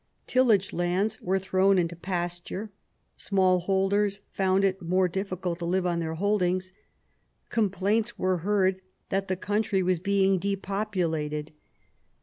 [0.25, 2.71] Tillage lands were thrown into pasture;
[3.17, 6.73] small holders found it more difficult to live on their holdings;
[7.49, 11.51] complaints were heard that the country was being depopulated.